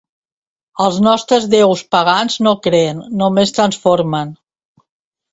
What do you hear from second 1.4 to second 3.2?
déus pagans no creen,